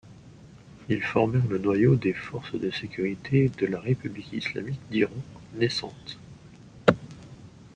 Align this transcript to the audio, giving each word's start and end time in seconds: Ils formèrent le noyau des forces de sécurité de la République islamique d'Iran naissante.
Ils 0.89 1.03
formèrent 1.03 1.45
le 1.45 1.59
noyau 1.59 1.95
des 1.95 2.13
forces 2.13 2.55
de 2.59 2.71
sécurité 2.71 3.49
de 3.49 3.67
la 3.67 3.79
République 3.79 4.33
islamique 4.33 4.79
d'Iran 4.89 5.11
naissante. 5.53 6.17